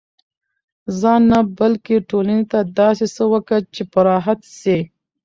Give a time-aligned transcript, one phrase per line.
[0.99, 4.77] ځان نه، بلکي ټولني ته داسي څه وکه، چي په راحت سي.